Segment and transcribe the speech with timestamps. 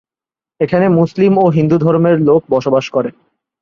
[0.59, 3.09] এখানে মুসলিম ও হিন্দু ধর্মের লোক বসবাস করে।